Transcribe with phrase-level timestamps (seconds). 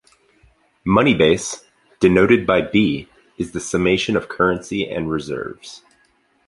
[0.83, 1.63] Money Base,
[1.99, 3.07] denoted by B,
[3.37, 5.83] is the summation of currency and reserves.